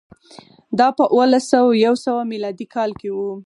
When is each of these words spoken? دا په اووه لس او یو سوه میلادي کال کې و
دا 0.79 0.87
په 0.97 1.03
اووه 1.11 1.25
لس 1.31 1.49
او 1.59 1.67
یو 1.85 1.95
سوه 2.05 2.21
میلادي 2.33 2.65
کال 2.75 2.91
کې 2.99 3.09
و 3.13 3.17